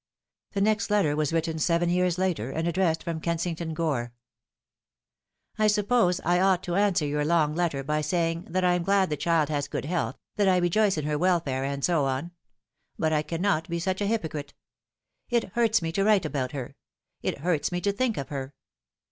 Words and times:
The 0.53 0.61
next 0.61 0.89
letter 0.89 1.15
was 1.15 1.31
written 1.31 1.59
seven 1.59 1.87
years 1.87 2.17
later, 2.17 2.49
and 2.49 2.67
addressed 2.67 3.03
from 3.03 3.19
Kensington 3.21 3.75
Gore:" 3.75 4.13
I 5.59 5.67
suppose 5.67 6.19
I 6.25 6.39
ought 6.39 6.63
to 6.63 6.73
answer 6.75 7.05
your 7.05 7.23
long 7.23 7.53
letter 7.53 7.83
by 7.83 8.01
saying 8.01 8.47
that 8.49 8.63
I 8.63 8.73
am 8.73 8.81
glad 8.81 9.11
the 9.11 9.15
child 9.15 9.49
has 9.49 9.67
good 9.67 9.85
health, 9.85 10.17
that 10.37 10.49
I 10.49 10.57
rejoice 10.57 10.97
in 10.97 11.05
her 11.05 11.19
welfare, 11.19 11.63
and 11.63 11.85
so 11.85 12.05
on. 12.05 12.31
But 12.97 13.13
I 13.13 13.21
cannot 13.21 13.69
be 13.69 13.77
such 13.77 14.01
a 14.01 14.07
hypocrite. 14.07 14.55
It 15.29 15.53
hurts 15.53 15.83
me 15.83 15.91
to 15.91 16.03
write 16.03 16.25
about 16.25 16.51
her; 16.53 16.75
it 17.21 17.37
hurts 17.37 17.71
me 17.71 17.79
to 17.81 17.91
think 17.91 18.17
of 18.17 18.29
her. 18.29 18.55